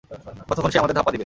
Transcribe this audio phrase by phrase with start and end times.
[0.49, 1.19] কতক্ষণ সে আমাদের ধাপ্পা দিবে?